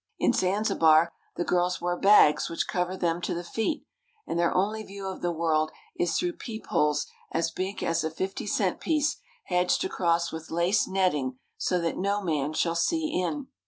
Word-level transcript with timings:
In 0.17 0.33
Zanzibar 0.33 1.11
the 1.35 1.43
girls 1.43 1.79
wear 1.79 1.95
bags 1.95 2.49
which 2.49 2.67
cover 2.67 2.97
them 2.97 3.21
to 3.21 3.35
the 3.35 3.43
feet, 3.43 3.85
and 4.25 4.39
their 4.39 4.51
only 4.51 4.81
view 4.81 5.05
of 5.07 5.21
the 5.21 5.31
world 5.31 5.69
is 5.95 6.17
through 6.17 6.37
peepholes 6.37 7.05
as 7.31 7.51
big 7.51 7.83
as 7.83 8.03
a 8.03 8.09
fifty 8.09 8.47
cent 8.47 8.79
piece 8.79 9.17
hedged 9.43 9.85
across 9.85 10.31
with 10.31 10.49
lace 10.49 10.87
netting 10.87 11.37
so 11.55 11.79
that 11.79 11.99
no 11.99 12.19
man 12.23 12.53
shall 12.53 12.73
see 12.73 13.09
in. 13.13 13.49